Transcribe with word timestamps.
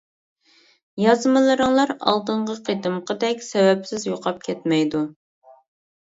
يازمىلىرىڭلار 1.01 1.91
ئالدىنقى 2.11 2.55
قېتىمقىدەك 2.69 3.43
سەۋەبسىز 3.49 4.07
يوقاپ 4.13 4.41
كەتمەيدۇ. 4.49 5.03